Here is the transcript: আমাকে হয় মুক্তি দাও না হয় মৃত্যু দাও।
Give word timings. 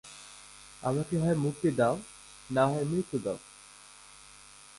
আমাকে 0.83 1.15
হয় 1.17 1.35
মুক্তি 1.35 1.69
দাও 1.71 1.95
না 2.49 2.63
হয় 2.67 2.85
মৃত্যু 2.85 3.17
দাও। 3.19 3.37